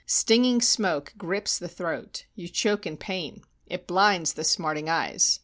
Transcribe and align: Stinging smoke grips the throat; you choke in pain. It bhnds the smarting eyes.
Stinging 0.07 0.61
smoke 0.61 1.13
grips 1.15 1.59
the 1.59 1.67
throat; 1.69 2.25
you 2.33 2.47
choke 2.49 2.87
in 2.87 2.97
pain. 2.97 3.43
It 3.67 3.87
bhnds 3.87 4.33
the 4.33 4.43
smarting 4.43 4.89
eyes. 4.89 5.39